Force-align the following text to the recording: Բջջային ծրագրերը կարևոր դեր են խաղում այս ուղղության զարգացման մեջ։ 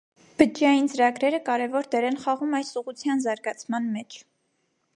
Բջջային 0.37 0.87
ծրագրերը 0.93 1.41
կարևոր 1.49 1.89
դեր 1.95 2.07
են 2.09 2.17
խաղում 2.23 2.55
այս 2.61 2.73
ուղղության 2.81 3.21
զարգացման 3.27 3.87
մեջ։ 3.99 4.17